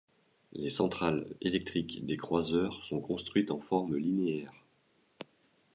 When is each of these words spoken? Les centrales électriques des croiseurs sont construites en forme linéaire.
Les 0.53 0.71
centrales 0.71 1.27
électriques 1.41 2.03
des 2.07 2.17
croiseurs 2.17 2.83
sont 2.83 3.01
construites 3.01 3.51
en 3.51 3.59
forme 3.59 3.97
linéaire. 3.97 4.51